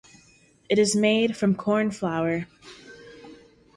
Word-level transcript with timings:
It 0.67 0.79
is 0.79 0.95
made 0.95 1.37
from 1.37 1.53
corn 1.53 1.91
flour. 1.91 2.47